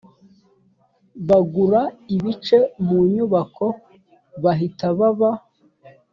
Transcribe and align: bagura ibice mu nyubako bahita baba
bagura 1.27 1.81
ibice 2.15 2.57
mu 2.85 2.99
nyubako 3.13 3.67
bahita 4.43 4.85
baba 4.99 5.31